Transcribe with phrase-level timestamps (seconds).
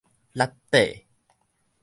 [0.33, 1.05] 塌底